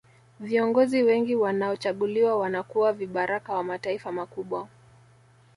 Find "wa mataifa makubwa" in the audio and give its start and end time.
3.53-4.67